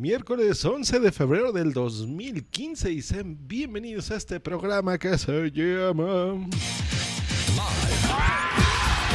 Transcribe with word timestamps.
Miércoles 0.00 0.64
11 0.64 0.98
de 0.98 1.12
febrero 1.12 1.52
del 1.52 1.74
2015 1.74 2.90
y 2.90 3.02
sean 3.02 3.36
bienvenidos 3.46 4.10
a 4.10 4.16
este 4.16 4.40
programa 4.40 4.98
que 4.98 5.18
se 5.18 5.50
llama... 5.50 6.48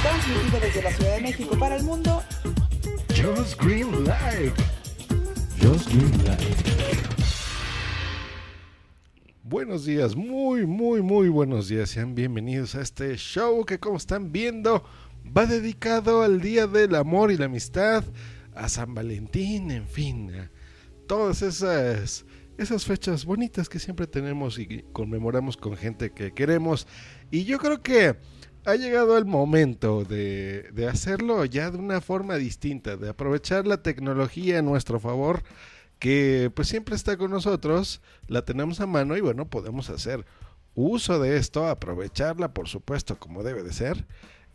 Transmitido 0.04 0.60
desde 0.62 0.84
la 0.84 0.92
Ciudad 0.92 1.16
de 1.16 1.22
México 1.22 1.58
para 1.58 1.78
el 1.78 1.84
mundo. 1.86 2.22
Just 3.18 3.60
Green 3.64 4.06
Light. 4.06 4.54
Just 5.60 5.90
Green. 5.90 6.12
Buenos 9.42 9.86
días, 9.86 10.16
muy, 10.16 10.68
muy, 10.68 11.02
muy 11.02 11.30
buenos 11.30 11.68
días. 11.68 11.90
Sean 11.90 12.14
bienvenidos 12.14 12.76
a 12.76 12.82
este 12.82 13.18
show 13.18 13.66
que 13.66 13.80
como 13.80 13.98
están 13.98 14.32
viendo 14.32 14.84
va 15.36 15.48
dedicado 15.48 16.22
al 16.22 16.42
Día 16.42 16.68
del 16.68 16.94
Amor 16.94 17.32
y 17.32 17.38
la 17.38 17.46
Amistad, 17.46 18.04
a 18.54 18.70
San 18.70 18.94
Valentín, 18.94 19.72
en 19.72 19.88
fin, 19.88 20.32
todas 21.08 21.42
esas, 21.42 22.26
esas 22.58 22.86
fechas 22.86 23.26
bonitas 23.26 23.70
que 23.70 23.80
siempre 23.80 24.08
tenemos 24.08 24.60
y 24.60 24.84
conmemoramos 24.94 25.58
con 25.58 25.78
gente 25.78 26.12
que 26.12 26.34
queremos. 26.34 26.88
Y 27.32 27.46
yo 27.46 27.58
creo 27.60 27.82
que 27.82 28.16
ha 28.66 28.76
llegado 28.76 29.18
el 29.18 29.26
momento 29.26 30.04
de, 30.04 30.70
de 30.74 30.88
hacerlo 30.88 31.46
ya 31.46 31.72
de 31.72 31.78
una 31.78 32.02
forma 32.02 32.36
distinta, 32.36 32.98
de 32.98 33.10
aprovechar 33.10 33.68
la 33.68 33.84
tecnología 33.84 34.60
a 34.60 34.64
nuestro 34.64 35.00
favor 35.00 35.44
que 36.00 36.52
pues 36.54 36.68
siempre 36.68 36.96
está 36.96 37.18
con 37.18 37.32
nosotros, 37.32 38.02
la 38.28 38.44
tenemos 38.44 38.82
a 38.82 38.86
mano 38.86 39.16
y 39.18 39.22
bueno, 39.22 39.50
podemos 39.50 39.90
hacer 39.90 40.26
uso 40.76 41.20
de 41.20 41.38
esto, 41.38 41.68
aprovecharla 41.68 42.54
por 42.54 42.68
supuesto 42.68 43.18
como 43.18 43.44
debe 43.44 43.64
de 43.64 43.74
ser. 43.74 44.06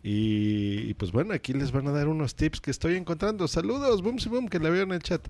Y, 0.02 0.94
pues 0.94 1.12
bueno, 1.12 1.34
aquí 1.34 1.52
les 1.52 1.72
van 1.72 1.86
a 1.86 1.92
dar 1.92 2.08
unos 2.08 2.34
tips 2.34 2.60
que 2.62 2.70
estoy 2.70 2.96
encontrando. 2.96 3.46
Saludos, 3.48 4.00
boom, 4.02 4.16
boom, 4.30 4.48
que 4.48 4.58
la 4.58 4.70
veo 4.70 4.84
en 4.84 4.92
el 4.92 5.02
chat. 5.02 5.26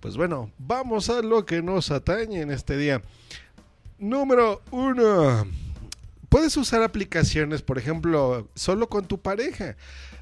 Pues 0.00 0.16
bueno, 0.16 0.50
vamos 0.58 1.10
a 1.10 1.22
lo 1.22 1.44
que 1.44 1.60
nos 1.60 1.90
atañe 1.90 2.40
en 2.40 2.50
este 2.50 2.76
día. 2.76 3.02
Número 3.98 4.62
uno. 4.70 5.44
Puedes 6.28 6.56
usar 6.56 6.82
aplicaciones, 6.82 7.62
por 7.62 7.78
ejemplo, 7.78 8.48
solo 8.54 8.88
con 8.88 9.06
tu 9.06 9.18
pareja. 9.18 9.76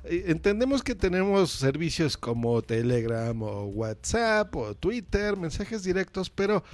Eh, 0.04 0.24
Entendemos 0.28 0.82
que 0.82 0.94
tenemos 0.94 1.50
servicios 1.50 2.16
como 2.16 2.62
Telegram 2.62 3.41
o 3.42 3.64
WhatsApp 3.66 4.54
o 4.56 4.74
Twitter, 4.74 5.36
mensajes 5.36 5.82
directos, 5.82 6.30
pero 6.30 6.64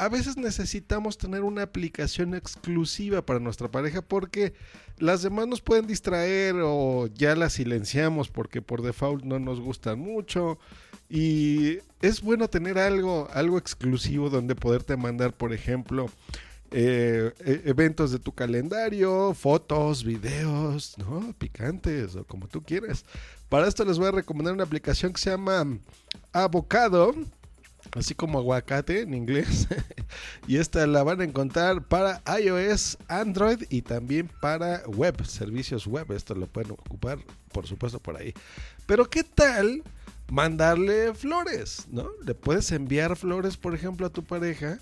a 0.00 0.08
veces 0.08 0.38
necesitamos 0.38 1.18
tener 1.18 1.42
una 1.42 1.60
aplicación 1.60 2.34
exclusiva 2.34 3.20
para 3.20 3.38
nuestra 3.38 3.70
pareja 3.70 4.00
porque 4.00 4.54
las 4.96 5.20
demás 5.20 5.46
nos 5.46 5.60
pueden 5.60 5.86
distraer 5.86 6.56
o 6.62 7.08
ya 7.08 7.36
las 7.36 7.52
silenciamos 7.52 8.30
porque 8.30 8.62
por 8.62 8.80
default 8.80 9.24
no 9.24 9.38
nos 9.38 9.60
gustan 9.60 9.98
mucho. 9.98 10.58
Y 11.10 11.80
es 12.00 12.22
bueno 12.22 12.48
tener 12.48 12.78
algo, 12.78 13.28
algo 13.34 13.58
exclusivo 13.58 14.30
donde 14.30 14.54
poderte 14.54 14.96
mandar, 14.96 15.34
por 15.34 15.52
ejemplo, 15.52 16.08
eh, 16.70 17.34
e- 17.44 17.62
eventos 17.66 18.10
de 18.10 18.20
tu 18.20 18.32
calendario, 18.32 19.34
fotos, 19.34 20.02
videos, 20.02 20.96
¿no? 20.96 21.34
Picantes 21.36 22.16
o 22.16 22.24
como 22.24 22.48
tú 22.48 22.62
quieras. 22.62 23.04
Para 23.50 23.68
esto 23.68 23.84
les 23.84 23.98
voy 23.98 24.08
a 24.08 24.12
recomendar 24.12 24.54
una 24.54 24.64
aplicación 24.64 25.12
que 25.12 25.20
se 25.20 25.28
llama 25.28 25.78
Avocado, 26.32 27.14
así 27.92 28.14
como 28.14 28.38
aguacate 28.38 29.02
en 29.02 29.14
inglés. 29.14 29.68
y 30.46 30.56
esta 30.56 30.86
la 30.86 31.02
van 31.02 31.20
a 31.20 31.24
encontrar 31.24 31.82
para 31.82 32.22
iOS, 32.40 32.98
Android 33.08 33.64
y 33.70 33.82
también 33.82 34.30
para 34.40 34.82
web, 34.86 35.24
servicios 35.24 35.86
web. 35.86 36.10
Esto 36.12 36.34
lo 36.34 36.46
pueden 36.46 36.72
ocupar, 36.72 37.18
por 37.52 37.66
supuesto, 37.66 37.98
por 38.00 38.16
ahí. 38.16 38.34
Pero 38.86 39.08
¿qué 39.08 39.24
tal 39.24 39.82
mandarle 40.30 41.14
flores? 41.14 41.86
¿No? 41.90 42.08
Le 42.24 42.34
puedes 42.34 42.70
enviar 42.72 43.16
flores, 43.16 43.56
por 43.56 43.74
ejemplo, 43.74 44.06
a 44.06 44.10
tu 44.10 44.24
pareja 44.24 44.78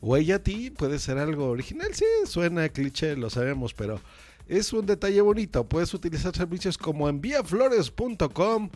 o 0.00 0.16
ella 0.16 0.36
a 0.36 0.38
ti 0.40 0.70
puede 0.70 0.98
ser 0.98 1.18
algo 1.18 1.48
original. 1.48 1.88
Sí, 1.94 2.04
suena 2.24 2.68
cliché, 2.68 3.16
lo 3.16 3.30
sabemos, 3.30 3.74
pero 3.74 4.00
es 4.48 4.72
un 4.72 4.86
detalle 4.86 5.20
bonito. 5.20 5.68
Puedes 5.68 5.92
utilizar 5.94 6.34
servicios 6.34 6.78
como 6.78 7.08
enviaflores.com 7.08 8.70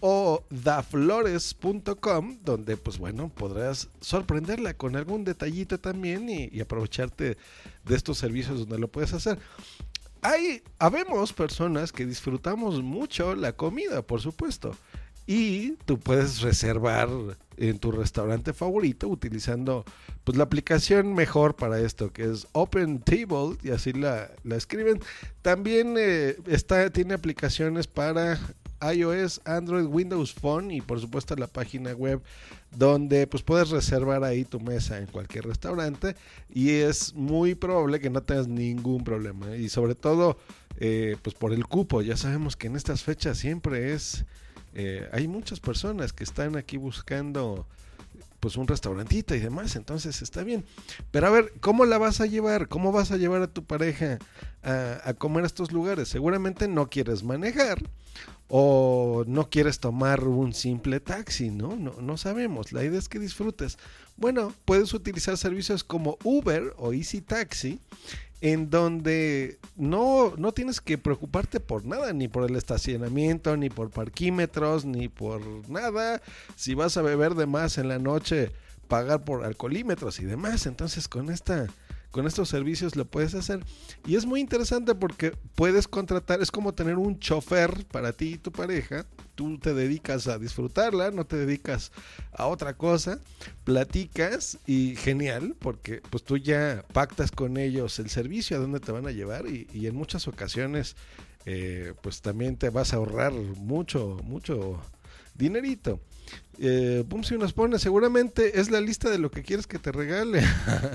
o 0.00 0.44
daflores.com, 0.50 2.38
donde 2.44 2.76
pues 2.76 2.98
bueno, 2.98 3.30
podrás 3.34 3.88
sorprenderla 4.00 4.74
con 4.74 4.96
algún 4.96 5.24
detallito 5.24 5.78
también 5.78 6.28
y, 6.28 6.48
y 6.52 6.60
aprovecharte 6.60 7.36
de 7.84 7.96
estos 7.96 8.18
servicios 8.18 8.60
donde 8.60 8.78
lo 8.78 8.88
puedes 8.88 9.12
hacer. 9.12 9.38
Hay, 10.22 10.62
habemos 10.78 11.32
personas 11.32 11.92
que 11.92 12.06
disfrutamos 12.06 12.82
mucho 12.82 13.34
la 13.34 13.52
comida, 13.52 14.02
por 14.02 14.20
supuesto. 14.20 14.76
Y 15.26 15.72
tú 15.84 15.98
puedes 15.98 16.40
reservar 16.40 17.08
en 17.56 17.78
tu 17.78 17.90
restaurante 17.90 18.52
favorito 18.52 19.08
utilizando 19.08 19.84
pues 20.24 20.36
la 20.36 20.44
aplicación 20.44 21.14
mejor 21.14 21.56
para 21.56 21.80
esto 21.80 22.12
que 22.12 22.24
es 22.24 22.46
Open 22.52 23.00
Table 23.00 23.56
y 23.62 23.70
así 23.70 23.92
la, 23.92 24.30
la 24.44 24.56
escriben. 24.56 25.00
También 25.42 25.96
eh, 25.98 26.36
está, 26.46 26.90
tiene 26.90 27.14
aplicaciones 27.14 27.86
para 27.86 28.38
iOS, 28.92 29.40
Android, 29.44 29.86
Windows 29.86 30.34
Phone 30.34 30.70
y 30.70 30.80
por 30.80 31.00
supuesto 31.00 31.34
la 31.36 31.46
página 31.46 31.92
web 31.92 32.20
donde 32.76 33.26
pues 33.26 33.42
puedes 33.42 33.70
reservar 33.70 34.22
ahí 34.22 34.44
tu 34.44 34.60
mesa 34.60 34.98
en 34.98 35.06
cualquier 35.06 35.46
restaurante 35.46 36.14
y 36.50 36.70
es 36.70 37.14
muy 37.14 37.54
probable 37.54 38.00
que 38.00 38.10
no 38.10 38.22
tengas 38.22 38.48
ningún 38.48 39.02
problema 39.02 39.56
y 39.56 39.68
sobre 39.70 39.94
todo 39.94 40.36
eh, 40.78 41.16
pues 41.22 41.34
por 41.34 41.52
el 41.54 41.66
cupo 41.66 42.02
ya 42.02 42.16
sabemos 42.16 42.54
que 42.56 42.66
en 42.66 42.76
estas 42.76 43.02
fechas 43.02 43.38
siempre 43.38 43.94
es 43.94 44.26
eh, 44.78 45.08
hay 45.10 45.26
muchas 45.26 45.58
personas 45.58 46.12
que 46.12 46.22
están 46.22 46.54
aquí 46.56 46.76
buscando 46.76 47.66
pues 48.40 48.56
un 48.56 48.68
restaurantito 48.68 49.34
y 49.34 49.40
demás, 49.40 49.74
entonces 49.74 50.20
está 50.20 50.44
bien. 50.44 50.66
Pero 51.10 51.28
a 51.28 51.30
ver, 51.30 51.54
¿cómo 51.60 51.86
la 51.86 51.96
vas 51.96 52.20
a 52.20 52.26
llevar? 52.26 52.68
¿Cómo 52.68 52.92
vas 52.92 53.10
a 53.10 53.16
llevar 53.16 53.40
a 53.40 53.46
tu 53.46 53.64
pareja 53.64 54.18
a, 54.62 55.00
a 55.02 55.14
comer 55.14 55.44
a 55.44 55.46
estos 55.46 55.72
lugares? 55.72 56.08
Seguramente 56.08 56.68
no 56.68 56.90
quieres 56.90 57.22
manejar 57.22 57.78
o 58.48 59.24
no 59.26 59.50
quieres 59.50 59.80
tomar 59.80 60.24
un 60.24 60.52
simple 60.52 61.00
taxi, 61.00 61.50
¿no? 61.50 61.76
No, 61.76 61.94
no 62.00 62.16
sabemos. 62.16 62.72
La 62.72 62.84
idea 62.84 62.98
es 62.98 63.08
que 63.08 63.18
disfrutes. 63.18 63.78
Bueno, 64.16 64.52
puedes 64.64 64.94
utilizar 64.94 65.36
servicios 65.36 65.84
como 65.84 66.18
Uber 66.22 66.74
o 66.78 66.92
Easy 66.92 67.20
Taxi 67.20 67.80
en 68.40 68.70
donde 68.70 69.58
no, 69.76 70.34
no 70.36 70.52
tienes 70.52 70.80
que 70.80 70.98
preocuparte 70.98 71.58
por 71.58 71.84
nada, 71.84 72.12
ni 72.12 72.28
por 72.28 72.48
el 72.48 72.56
estacionamiento, 72.56 73.56
ni 73.56 73.70
por 73.70 73.90
parquímetros, 73.90 74.84
ni 74.84 75.08
por 75.08 75.40
nada. 75.68 76.20
Si 76.54 76.74
vas 76.74 76.96
a 76.96 77.02
beber 77.02 77.34
de 77.34 77.46
más 77.46 77.78
en 77.78 77.88
la 77.88 77.98
noche, 77.98 78.52
pagar 78.88 79.24
por 79.24 79.44
alcoholímetros 79.44 80.20
y 80.20 80.24
demás. 80.24 80.66
Entonces 80.66 81.08
con 81.08 81.30
esta 81.30 81.66
con 82.16 82.26
estos 82.26 82.48
servicios 82.48 82.96
lo 82.96 83.04
puedes 83.04 83.34
hacer. 83.34 83.60
Y 84.06 84.16
es 84.16 84.24
muy 84.24 84.40
interesante 84.40 84.94
porque 84.94 85.32
puedes 85.54 85.86
contratar, 85.86 86.40
es 86.40 86.50
como 86.50 86.72
tener 86.72 86.96
un 86.96 87.18
chofer 87.18 87.84
para 87.84 88.14
ti 88.14 88.32
y 88.32 88.38
tu 88.38 88.52
pareja, 88.52 89.04
tú 89.34 89.58
te 89.58 89.74
dedicas 89.74 90.26
a 90.26 90.38
disfrutarla, 90.38 91.10
no 91.10 91.26
te 91.26 91.36
dedicas 91.36 91.92
a 92.32 92.46
otra 92.46 92.72
cosa, 92.72 93.20
platicas 93.64 94.56
y 94.66 94.96
genial 94.96 95.56
porque 95.58 96.00
pues 96.08 96.24
tú 96.24 96.38
ya 96.38 96.86
pactas 96.94 97.30
con 97.30 97.58
ellos 97.58 97.98
el 97.98 98.08
servicio 98.08 98.56
a 98.56 98.60
dónde 98.60 98.80
te 98.80 98.92
van 98.92 99.06
a 99.06 99.12
llevar 99.12 99.46
y, 99.46 99.66
en 99.86 99.94
muchas 99.94 100.26
ocasiones 100.26 100.96
eh, 101.44 101.92
pues 102.00 102.22
también 102.22 102.56
te 102.56 102.70
vas 102.70 102.94
a 102.94 102.96
ahorrar 102.96 103.34
mucho, 103.34 104.18
mucho 104.24 104.80
dinerito. 105.34 106.00
Eh, 106.58 107.04
Pum, 107.08 107.22
si 107.22 107.36
nos 107.36 107.52
pone, 107.52 107.78
seguramente 107.78 108.60
es 108.60 108.70
la 108.70 108.80
lista 108.80 109.10
de 109.10 109.18
lo 109.18 109.30
que 109.30 109.42
quieres 109.42 109.66
que 109.66 109.78
te 109.78 109.92
regale. 109.92 110.42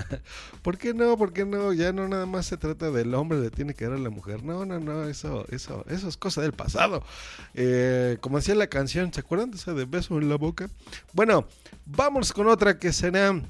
¿Por 0.62 0.78
qué 0.78 0.94
no? 0.94 1.16
¿Por 1.16 1.32
qué 1.32 1.44
no? 1.44 1.72
Ya 1.72 1.92
no 1.92 2.08
nada 2.08 2.26
más 2.26 2.46
se 2.46 2.56
trata 2.56 2.90
del 2.90 3.14
hombre, 3.14 3.40
le 3.40 3.50
tiene 3.50 3.74
que 3.74 3.84
dar 3.84 3.94
a 3.94 3.98
la 3.98 4.10
mujer. 4.10 4.42
No, 4.42 4.64
no, 4.64 4.80
no, 4.80 5.04
eso, 5.04 5.46
eso, 5.50 5.84
eso 5.88 6.08
es 6.08 6.16
cosa 6.16 6.42
del 6.42 6.52
pasado. 6.52 7.02
Eh, 7.54 8.18
como 8.20 8.38
decía 8.38 8.54
la 8.54 8.66
canción, 8.66 9.12
¿se 9.12 9.20
acuerdan 9.20 9.50
de 9.50 9.56
esa 9.56 9.74
de 9.74 9.84
beso 9.84 10.18
en 10.18 10.28
la 10.28 10.36
boca? 10.36 10.68
Bueno, 11.12 11.46
vamos 11.86 12.32
con 12.32 12.48
otra 12.48 12.78
que 12.78 12.92
será. 12.92 13.40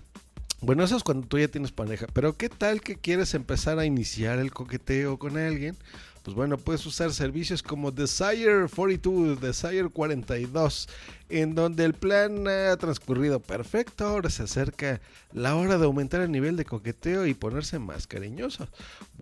Bueno, 0.61 0.85
eso 0.85 0.97
es 0.97 1.03
cuando 1.03 1.27
tú 1.27 1.39
ya 1.39 1.49
tienes 1.49 1.73
pareja. 1.73 2.07
Pero 2.13 2.37
¿qué 2.37 2.49
tal 2.49 2.81
que 2.83 2.97
quieres 2.97 3.35
empezar 3.35 3.79
a 3.79 3.85
iniciar 3.85 4.39
el 4.39 4.53
coqueteo 4.53 5.19
con 5.19 5.37
alguien? 5.37 5.77
Pues 6.23 6.37
bueno, 6.37 6.57
puedes 6.57 6.87
usar 6.87 7.13
servicios 7.13 7.63
como 7.63 7.91
Desire 7.91 8.69
42, 8.69 9.41
Desire 9.41 9.89
42, 9.89 10.89
en 11.29 11.55
donde 11.55 11.85
el 11.85 11.95
plan 11.95 12.47
ha 12.47 12.77
transcurrido 12.77 13.41
perfecto, 13.41 14.07
ahora 14.07 14.31
se 14.31 14.45
acerca 14.45 15.01
la 15.33 15.57
hora 15.57 15.79
de 15.79 15.85
aumentar 15.85 16.21
el 16.21 16.31
nivel 16.31 16.57
de 16.57 16.65
coqueteo 16.65 17.27
y 17.27 17.35
ponerse 17.35 17.79
más 17.79 18.07
cariñoso. 18.07 18.69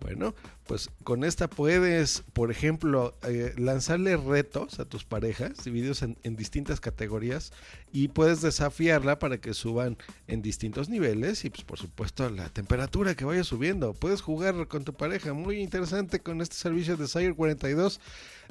Bueno, 0.01 0.33
pues 0.65 0.89
con 1.03 1.23
esta 1.23 1.47
puedes, 1.47 2.23
por 2.33 2.49
ejemplo, 2.49 3.13
eh, 3.23 3.53
lanzarle 3.57 4.17
retos 4.17 4.79
a 4.79 4.85
tus 4.85 5.03
parejas, 5.03 5.63
divididos 5.63 6.01
en, 6.01 6.17
en 6.23 6.35
distintas 6.35 6.79
categorías, 6.79 7.53
y 7.93 8.07
puedes 8.07 8.41
desafiarla 8.41 9.19
para 9.19 9.37
que 9.37 9.53
suban 9.53 9.97
en 10.27 10.41
distintos 10.41 10.89
niveles 10.89 11.45
y 11.45 11.51
pues 11.51 11.63
por 11.63 11.77
supuesto 11.77 12.29
la 12.29 12.49
temperatura 12.49 13.15
que 13.15 13.25
vaya 13.25 13.43
subiendo. 13.43 13.93
Puedes 13.93 14.21
jugar 14.21 14.67
con 14.67 14.83
tu 14.83 14.93
pareja, 14.93 15.33
muy 15.33 15.59
interesante 15.59 16.19
con 16.19 16.41
este 16.41 16.55
servicio 16.55 16.97
de 16.97 17.07
Sire 17.07 17.35
42 17.35 17.99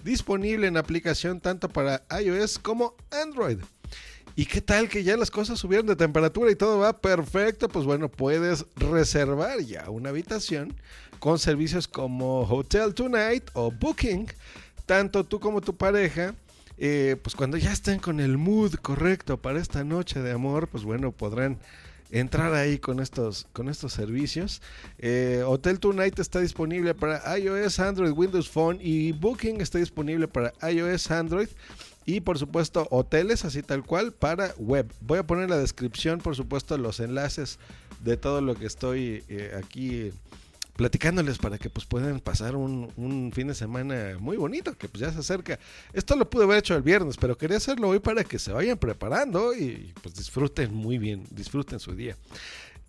disponible 0.05 0.67
en 0.67 0.77
aplicación 0.77 1.41
tanto 1.41 1.69
para 1.69 2.05
iOS 2.23 2.59
como 2.59 2.95
Android. 3.11 3.59
¿Y 4.41 4.47
qué 4.47 4.63
tal 4.63 4.89
que 4.89 5.05
ya 5.05 5.19
las 5.19 5.31
cosas 5.31 5.59
subieron 5.59 5.87
de 5.87 5.97
temperatura 5.97 6.51
y 6.51 6.57
todo 6.57 6.79
va 6.79 6.95
perfecto? 6.95 7.69
Pues 7.69 7.85
bueno, 7.85 8.09
puedes 8.09 8.65
reservar 8.75 9.61
ya 9.61 9.91
una 9.91 10.09
habitación 10.09 10.75
con 11.19 11.39
servicios 11.39 11.87
como 11.87 12.45
Hotel 12.45 12.95
Tonight 12.95 13.51
o 13.53 13.71
Booking. 13.71 14.29
Tanto 14.87 15.25
tú 15.25 15.41
como 15.41 15.61
tu 15.61 15.77
pareja, 15.77 16.35
eh, 16.79 17.17
pues 17.23 17.37
cuando 17.37 17.59
ya 17.59 17.71
estén 17.71 17.99
con 17.99 18.19
el 18.19 18.39
mood 18.39 18.77
correcto 18.77 19.37
para 19.37 19.61
esta 19.61 19.85
noche 19.85 20.23
de 20.23 20.33
amor, 20.33 20.69
pues 20.69 20.85
bueno, 20.85 21.13
podrán 21.13 21.59
entrar 22.11 22.55
ahí 22.55 22.79
con 22.79 23.01
estos, 23.01 23.47
con 23.53 23.69
estos 23.69 23.93
servicios. 23.93 24.63
Eh, 25.01 25.43
Hotel 25.47 25.79
Tonight 25.79 26.19
está 26.19 26.41
disponible 26.41 26.95
para 26.95 27.39
iOS, 27.39 27.79
Android, 27.79 28.13
Windows 28.13 28.49
Phone 28.49 28.79
y 28.81 29.13
Booking 29.13 29.61
está 29.61 29.77
disponible 29.77 30.29
para 30.29 30.55
iOS, 30.67 31.11
Android. 31.11 31.49
Y 32.07 32.21
por 32.21 32.39
supuesto, 32.39 32.89
hoteles 32.91 33.45
así 33.45 33.63
tal 33.63 33.85
cual 33.85 34.13
para 34.13 34.55
web. 34.59 34.93
Voy 35.01 35.19
a 35.19 35.27
poner 35.27 35.45
en 35.45 35.51
la 35.51 35.59
descripción, 35.59 36.21
por 36.21 36.35
supuesto, 36.35 36.77
los 36.79 37.01
enlaces 37.01 37.59
de 38.03 38.17
todo 38.17 38.41
lo 38.41 38.55
que 38.55 38.67
estoy 38.67 39.23
eh, 39.29 39.53
aquí 39.57 40.13
platicándoles 40.81 41.37
para 41.37 41.59
que 41.59 41.69
pues 41.69 41.85
puedan 41.85 42.21
pasar 42.21 42.57
un, 42.57 43.31
fin 43.35 43.49
de 43.49 43.55
semana 43.55 44.17
muy 44.19 44.39
bonito, 44.39 44.79
que 44.79 44.89
pues 44.89 45.03
ya 45.03 45.13
se 45.13 45.19
acerca. 45.19 45.59
Esto 45.93 46.17
lo 46.17 46.31
pude 46.31 46.45
haber 46.45 46.57
hecho 46.57 46.75
el 46.75 46.81
viernes, 46.81 47.19
pero 47.19 47.37
quería 47.37 47.59
hacerlo 47.59 47.89
hoy 47.89 47.99
para 47.99 48.25
que 48.25 48.39
se 48.39 48.51
vayan 48.51 48.79
preparando 48.79 49.53
y 49.53 49.93
pues 50.03 50.15
disfruten 50.15 50.73
muy 50.73 50.97
bien, 50.97 51.27
disfruten 51.31 51.81
su 51.81 51.95
día. 51.95 52.17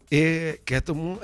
Eh, 0.09 0.61
que 0.63 0.77
a, 0.77 0.81
tu, 0.81 1.19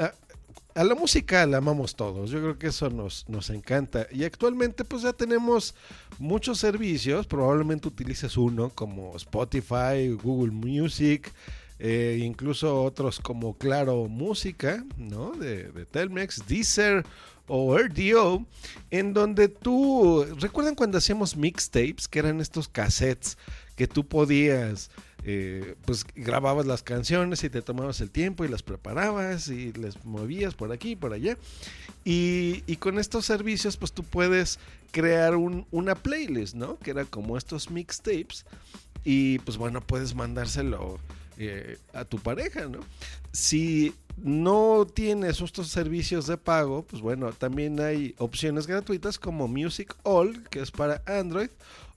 a, 0.78 0.84
la 0.84 0.96
música 0.96 1.46
la 1.46 1.58
amamos 1.58 1.96
todos, 1.96 2.30
yo 2.30 2.40
creo 2.40 2.58
que 2.58 2.68
eso 2.68 2.90
nos, 2.90 3.28
nos 3.28 3.50
encanta. 3.50 4.08
Y 4.12 4.24
actualmente 4.24 4.86
pues 4.86 5.04
ya 5.04 5.14
tenemos 5.14 5.76
muchos 6.20 6.60
servicios, 6.60 7.28
probablemente 7.28 7.88
utilices 7.88 8.38
uno 8.38 8.70
como 8.70 9.16
Spotify, 9.16 10.10
Google 10.22 10.52
Music, 10.52 11.34
eh, 11.80 12.20
incluso 12.24 12.84
otros 12.84 13.20
como 13.20 13.58
Claro 13.58 14.08
Música, 14.08 14.84
¿no? 14.98 15.32
De, 15.32 15.72
de 15.72 15.86
Telmex, 15.86 16.48
Deezer 16.48 17.06
o 17.48 17.78
RDO, 17.78 18.46
en 18.92 19.14
donde 19.14 19.48
tú, 19.48 20.26
¿recuerdan 20.40 20.76
cuando 20.76 20.98
hacíamos 20.98 21.38
mixtapes? 21.38 22.08
Que 22.08 22.20
eran 22.20 22.42
estos 22.42 22.68
cassettes 22.68 23.38
que 23.76 23.88
tú 23.88 24.06
podías, 24.06 24.90
eh, 25.24 25.76
pues 25.86 26.06
grababas 26.16 26.66
las 26.66 26.84
canciones 26.84 27.44
y 27.44 27.50
te 27.50 27.62
tomabas 27.62 28.02
el 28.02 28.12
tiempo 28.12 28.46
y 28.46 28.48
las 28.48 28.64
preparabas 28.64 29.50
y 29.50 29.74
les 29.74 30.06
movías 30.06 30.54
por 30.54 30.72
aquí 30.72 30.92
y 30.92 30.96
por 30.96 31.14
allá. 31.14 31.38
Y, 32.06 32.62
con 32.78 33.00
estos 33.00 33.26
servicios, 33.26 33.76
pues 33.76 33.92
tú 33.92 34.04
puedes 34.04 34.60
crear 34.92 35.36
un, 35.36 35.66
una 35.72 35.96
playlist, 35.96 36.56
¿no? 36.56 36.78
Que 36.80 36.92
era 36.92 37.04
como 37.06 37.38
estos 37.38 37.70
mixtapes. 37.70 38.46
Y 39.04 39.40
pues 39.40 39.58
bueno, 39.58 39.82
puedes 39.82 40.16
mandárselo 40.16 41.00
eh, 41.38 41.78
a 41.94 42.06
tu 42.06 42.18
pareja, 42.20 42.68
¿no? 42.68 42.80
Si 43.32 43.94
no 44.18 44.88
tienes 44.92 45.42
estos 45.42 45.68
servicios 45.68 46.28
de 46.28 46.38
pago, 46.38 46.84
pues 46.84 47.02
bueno, 47.02 47.32
también 47.34 47.80
hay 47.80 48.16
opciones 48.18 48.66
gratuitas 48.66 49.20
como 49.20 49.48
Music 49.48 49.96
All, 50.04 50.44
que 50.50 50.62
es 50.62 50.72
para 50.72 51.04
Android, 51.06 51.50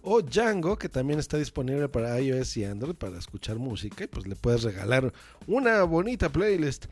o 0.03 0.23
Django, 0.23 0.79
que 0.79 0.89
también 0.89 1.19
está 1.19 1.37
disponible 1.37 1.89
para 1.89 2.21
iOS 2.21 2.57
y 2.57 2.65
Android 2.65 2.95
para 2.95 3.19
escuchar 3.19 3.57
música 3.57 4.05
y 4.05 4.07
pues 4.07 4.27
le 4.27 4.37
puedes 4.37 4.63
regalar 4.63 5.13
una 5.47 5.83
bonita 5.83 6.29
playlist. 6.31 6.87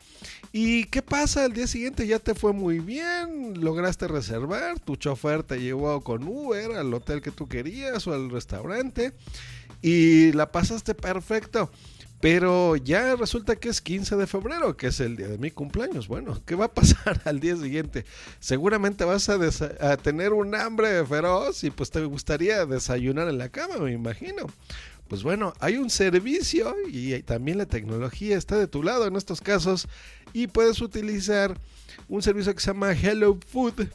¿Y 0.51 0.85
qué 0.85 1.01
pasa? 1.01 1.45
Al 1.45 1.53
día 1.53 1.67
siguiente 1.67 2.07
ya 2.07 2.19
te 2.19 2.35
fue 2.35 2.53
muy 2.53 2.79
bien, 2.79 3.61
lograste 3.61 4.07
reservar, 4.07 4.79
tu 4.79 4.95
chofer 4.95 5.43
te 5.43 5.59
llevó 5.59 6.01
con 6.01 6.27
Uber 6.27 6.71
al 6.73 6.93
hotel 6.93 7.21
que 7.21 7.31
tú 7.31 7.47
querías 7.47 8.07
o 8.07 8.13
al 8.13 8.29
restaurante 8.29 9.13
y 9.81 10.31
la 10.33 10.51
pasaste 10.51 10.95
perfecto. 10.95 11.69
Pero 12.21 12.75
ya 12.75 13.15
resulta 13.15 13.55
que 13.55 13.69
es 13.69 13.81
15 13.81 14.17
de 14.17 14.27
febrero, 14.27 14.75
que 14.75 14.87
es 14.87 14.99
el 14.99 15.15
día 15.15 15.29
de 15.29 15.37
mi 15.37 15.51
cumpleaños. 15.51 16.09
Bueno, 16.09 16.41
¿qué 16.45 16.55
va 16.55 16.65
a 16.65 16.73
pasar 16.73 17.21
al 17.25 17.39
día 17.39 17.55
siguiente? 17.55 18.05
Seguramente 18.39 19.05
vas 19.05 19.29
a, 19.29 19.97
tener 19.97 20.33
un 20.33 20.53
hambre 20.53 21.05
feroz 21.05 21.63
y 21.63 21.71
pues 21.71 21.91
te 21.91 22.03
gustaría 22.03 22.65
desayunar 22.65 23.29
en 23.29 23.37
la 23.37 23.49
cama, 23.49 23.77
me 23.77 23.93
imagino. 23.93 24.47
Pues 25.07 25.23
bueno, 25.23 25.53
hay 25.59 25.77
un 25.77 25.89
servicio 25.89 26.75
y 26.87 27.17
también 27.23 27.57
la 27.57 27.65
tecnología 27.65 28.37
está 28.37 28.57
de 28.57 28.67
tu 28.67 28.83
lado 28.83 29.07
en 29.07 29.15
estos 29.15 29.41
casos 29.41 29.87
y 30.33 30.47
puedes 30.47 30.81
utilizar 30.81 31.57
un 32.09 32.21
servicio 32.21 32.53
que 32.53 32.61
se 32.61 32.67
llama 32.67 32.91
Hello 32.91 33.39
Food. 33.47 33.87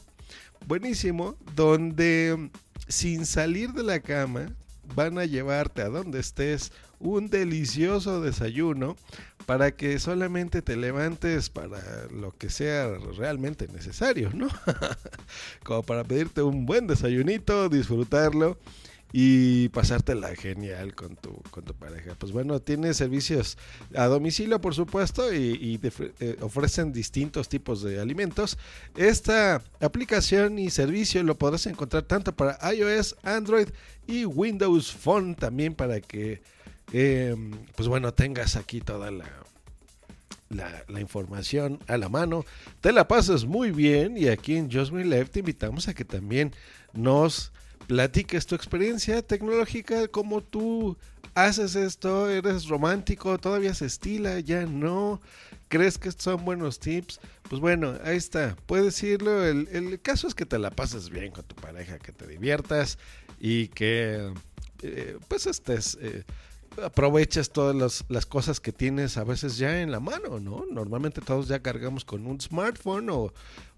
Buenísimo, 0.67 1.35
donde 1.55 2.49
sin 2.87 3.25
salir 3.25 3.71
de 3.71 3.83
la 3.83 3.99
cama 3.99 4.47
van 4.93 5.17
a 5.17 5.25
llevarte 5.25 5.81
a 5.81 5.89
donde 5.89 6.19
estés 6.19 6.71
un 6.99 7.29
delicioso 7.29 8.21
desayuno 8.21 8.95
para 9.45 9.75
que 9.75 9.99
solamente 9.99 10.61
te 10.61 10.75
levantes 10.75 11.49
para 11.49 11.79
lo 12.11 12.35
que 12.37 12.49
sea 12.49 12.89
realmente 13.17 13.67
necesario, 13.67 14.31
¿no? 14.33 14.47
Como 15.63 15.83
para 15.83 16.03
pedirte 16.03 16.41
un 16.41 16.65
buen 16.65 16.87
desayunito, 16.87 17.69
disfrutarlo 17.69 18.57
y 19.17 19.69
pasártela 19.69 20.35
genial 20.35 20.93
con 20.93 21.15
tu, 21.15 21.41
con 21.49 21.63
tu 21.63 21.73
pareja. 21.73 22.15
Pues 22.19 22.33
bueno, 22.33 22.59
tiene 22.59 22.93
servicios 22.93 23.57
a 23.95 24.07
domicilio, 24.07 24.59
por 24.59 24.75
supuesto, 24.75 25.33
y, 25.33 25.79
eh, 26.19 26.35
ofrecen 26.41 26.91
distintos 26.91 27.47
tipos 27.47 27.81
de 27.81 28.01
alimentos. 28.01 28.57
Esta 28.97 29.61
aplicación 29.79 30.59
y 30.59 30.69
servicio 30.69 31.23
lo 31.23 31.37
podrás 31.37 31.65
encontrar 31.65 32.03
tanto 32.03 32.35
para 32.35 32.59
iOS, 32.73 33.15
Android 33.23 33.69
y 34.05 34.25
Windows 34.25 34.91
Phone 34.91 35.35
también 35.35 35.75
para 35.75 36.01
que, 36.01 36.41
eh, 36.91 37.37
pues 37.77 37.87
bueno, 37.87 38.13
tengas 38.13 38.57
aquí 38.57 38.81
toda 38.81 39.11
la, 39.11 39.31
la, 40.49 40.83
la, 40.89 40.99
información 40.99 41.79
a 41.87 41.95
la 41.95 42.09
mano, 42.09 42.43
te 42.81 42.91
la 42.91 43.07
pasas 43.07 43.45
muy 43.45 43.71
bien 43.71 44.17
y 44.17 44.27
aquí 44.27 44.57
en 44.57 44.69
Just 44.69 44.91
Me 44.91 45.05
Live 45.05 45.27
te 45.27 45.39
invitamos 45.39 45.87
a 45.87 45.93
que 45.93 46.03
también 46.03 46.53
nos 46.91 47.53
platiques 47.87 48.45
tu 48.45 48.55
experiencia 48.55 49.21
tecnológica, 49.21 50.07
cómo 50.07 50.41
tú 50.41 50.97
haces 51.33 51.75
esto, 51.75 52.29
eres 52.29 52.67
romántico, 52.67 53.37
todavía 53.37 53.73
se 53.73 53.85
estila, 53.85 54.39
ya 54.39 54.65
no, 54.65 55.21
crees 55.67 55.97
que 55.97 56.11
son 56.11 56.45
buenos 56.45 56.79
tips, 56.79 57.19
pues 57.49 57.61
bueno, 57.61 57.95
ahí 58.03 58.17
está, 58.17 58.55
puedes 58.65 59.01
irlo, 59.03 59.45
el, 59.45 59.67
el 59.71 59.99
caso 60.01 60.27
es 60.27 60.35
que 60.35 60.45
te 60.45 60.57
la 60.57 60.71
pases 60.71 61.09
bien 61.09 61.31
con 61.31 61.43
tu 61.43 61.55
pareja, 61.55 61.99
que 61.99 62.11
te 62.11 62.25
diviertas 62.25 62.97
y 63.39 63.67
que 63.69 64.33
eh, 64.81 65.17
pues 65.27 65.45
estés... 65.47 65.97
Eh, 66.01 66.23
aprovechas 66.83 67.51
todas 67.51 67.73
las, 67.73 68.03
las, 68.09 68.25
cosas 68.25 68.59
que 68.59 68.73
tienes 68.73 69.15
a 69.15 69.23
veces 69.23 69.57
ya 69.57 69.81
en 69.81 69.91
la 69.91 70.01
mano, 70.01 70.41
¿no? 70.41 70.65
Normalmente 70.69 71.21
todos 71.21 71.47
ya 71.47 71.59
cargamos 71.59 72.03
con 72.03 72.27
un 72.27 72.41
smartphone 72.41 73.09
o 73.11 73.33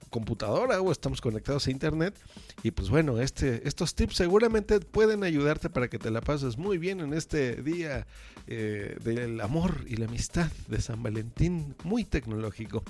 computadora 0.10 0.82
o 0.82 0.92
estamos 0.92 1.22
conectados 1.22 1.68
a 1.68 1.72
internet 1.72 2.18
y 2.64 2.72
pues 2.72 2.90
bueno, 2.90 3.20
este, 3.20 3.68
estos 3.68 3.96
tips 3.96 4.16
seguramente 4.16 4.80
pueden 4.80 5.24
ayudarte 5.24 5.70
para 5.70 5.88
que 5.88 6.00
te 6.00 6.12
la 6.12 6.22
pases 6.22 6.58
muy 6.58 6.78
bien 6.78 7.00
en 7.00 7.14
este 7.14 7.62
día 7.62 8.08
eh, 8.48 8.98
del 9.04 9.40
amor 9.42 9.86
y 9.88 9.98
la 9.98 10.06
amistad 10.06 10.52
de 10.68 10.82
San 10.82 11.04
Valentín, 11.04 11.76
muy 11.84 12.04
tecnológico. 12.04 12.84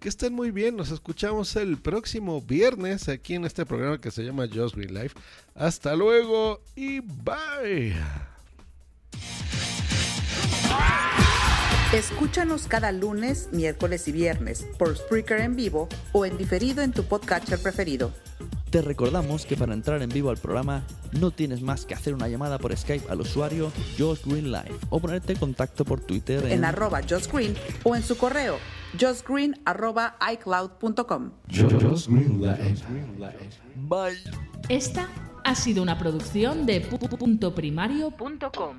Que 0.00 0.08
estén 0.08 0.32
muy 0.32 0.52
bien, 0.52 0.76
nos 0.76 0.92
escuchamos 0.92 1.56
el 1.56 1.76
próximo 1.76 2.40
viernes 2.40 3.08
aquí 3.08 3.34
en 3.34 3.44
este 3.44 3.66
programa 3.66 4.00
que 4.00 4.12
se 4.12 4.22
llama 4.22 4.46
Just 4.52 4.76
Green 4.76 4.94
Life. 4.94 5.16
Hasta 5.56 5.96
luego 5.96 6.60
y 6.76 7.00
bye. 7.00 7.96
Escúchanos 11.98 12.68
cada 12.68 12.92
lunes, 12.92 13.48
miércoles 13.50 14.06
y 14.06 14.12
viernes 14.12 14.68
por 14.78 14.96
Spreaker 14.96 15.40
en 15.40 15.56
vivo 15.56 15.88
o 16.12 16.24
en 16.24 16.38
diferido 16.38 16.80
en 16.82 16.92
tu 16.92 17.02
podcatcher 17.02 17.58
preferido. 17.58 18.12
Te 18.70 18.82
recordamos 18.82 19.44
que 19.44 19.56
para 19.56 19.74
entrar 19.74 20.00
en 20.00 20.08
vivo 20.08 20.30
al 20.30 20.36
programa 20.36 20.84
no 21.18 21.32
tienes 21.32 21.60
más 21.60 21.86
que 21.86 21.94
hacer 21.94 22.14
una 22.14 22.28
llamada 22.28 22.60
por 22.60 22.76
Skype 22.76 23.10
al 23.10 23.22
usuario 23.22 23.72
Josh 23.98 24.20
Green 24.24 24.52
Live 24.52 24.76
o 24.90 25.00
ponerte 25.00 25.32
en 25.32 25.40
contacto 25.40 25.84
por 25.84 25.98
Twitter 25.98 26.46
en, 26.46 26.64
arroba 26.64 27.00
Josh 27.00 27.26
Green 27.32 27.56
o 27.82 27.96
en 27.96 28.04
su 28.04 28.16
correo 28.16 28.58
joshgreen 28.98 29.60
arroba 29.64 30.16
iCloud.com. 30.34 31.32
Bye. 33.74 34.18
Esta 34.68 35.08
ha 35.42 35.54
sido 35.56 35.82
una 35.82 35.98
producción 35.98 36.64
de 36.64 36.80
puntoprimario.com. 36.80 38.78